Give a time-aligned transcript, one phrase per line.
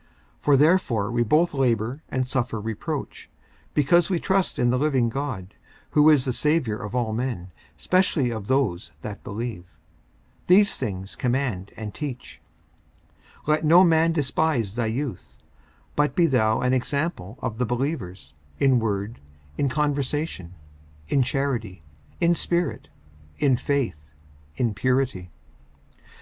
[0.00, 0.08] 54:004:010
[0.40, 3.28] For therefore we both labour and suffer reproach,
[3.74, 5.52] because we trust in the living God,
[5.90, 9.76] who is the Saviour of all men, specially of those that believe.
[10.44, 12.40] 54:004:011 These things command and teach.
[13.44, 15.36] 54:004:012 Let no man despise thy youth;
[15.94, 19.20] but be thou an example of the believers, in word,
[19.58, 20.54] in conversation,
[21.08, 21.82] in charity,
[22.22, 22.88] in spirit,
[23.36, 24.14] in faith,
[24.56, 25.28] in purity.